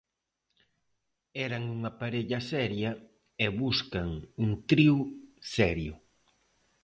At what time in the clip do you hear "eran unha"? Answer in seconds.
1.45-1.91